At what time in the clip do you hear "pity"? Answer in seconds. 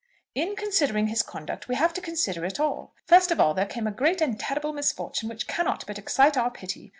6.49-6.89